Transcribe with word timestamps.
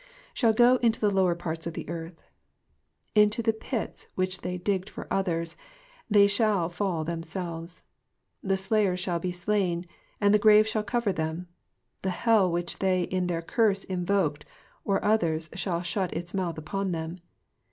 ^^ 0.01 0.03
Shall 0.33 0.51
go 0.51 0.77
into 0.77 0.99
the 0.99 1.11
lower 1.11 1.35
parts 1.35 1.67
of 1.67 1.75
the 1.75 1.87
earth.''' 1.87 2.23
Into 3.13 3.43
the 3.43 3.53
pits 3.53 4.07
which 4.15 4.41
they 4.41 4.57
digged 4.57 4.89
for 4.89 5.05
others 5.11 5.55
they 6.09 6.25
shall 6.25 6.69
fall 6.69 7.03
themselves. 7.03 7.83
The 8.41 8.57
slayers 8.57 8.99
shall 8.99 9.19
be 9.19 9.31
slain, 9.31 9.85
and 10.19 10.33
the 10.33 10.39
grave 10.39 10.67
shall 10.67 10.81
cover 10.81 11.13
them. 11.13 11.49
The 12.01 12.09
hell 12.09 12.51
which 12.51 12.79
they 12.79 13.03
in 13.03 13.27
their 13.27 13.43
curse 13.43 13.83
invoked 13.83 14.43
for 14.83 15.05
others 15.05 15.51
shall 15.53 15.83
shut 15.83 16.11
its 16.15 16.33
mouth 16.33 16.57
upon 16.57 16.93
them. 16.93 17.19